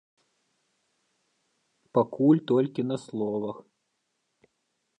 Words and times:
Пакуль 1.99 2.41
толькі 2.53 2.87
на 2.93 2.97
словах. 3.05 3.57